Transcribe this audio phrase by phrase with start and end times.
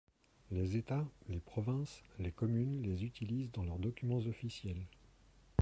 [0.49, 4.87] Les états, les provinces, les communes les utilisent dans leurs documents officiels.